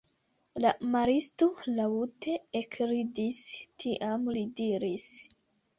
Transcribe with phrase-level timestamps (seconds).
[0.63, 3.45] La maristo laŭte ekridis,
[3.85, 5.11] tiam li diris: